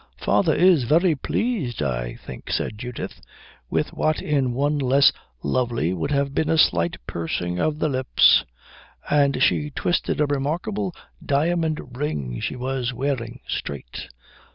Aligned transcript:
"Father 0.17 0.55
is 0.55 0.85
very 0.85 1.13
pleased, 1.13 1.83
I 1.83 2.15
think," 2.15 2.49
said 2.49 2.79
Judith, 2.79 3.21
with 3.69 3.93
what 3.93 4.19
in 4.19 4.55
one 4.55 4.79
less 4.79 5.11
lovely 5.43 5.93
would 5.93 6.09
have 6.09 6.33
been 6.33 6.49
a 6.49 6.57
slight 6.57 6.95
pursing 7.05 7.59
of 7.59 7.77
the 7.77 7.87
lips. 7.87 8.43
And 9.11 9.43
she 9.43 9.69
twisted 9.69 10.19
a 10.19 10.25
remarkable 10.25 10.95
diamond 11.23 11.95
ring 11.95 12.39
she 12.39 12.55
was 12.55 12.91
wearing 12.95 13.41
straight. 13.47 14.07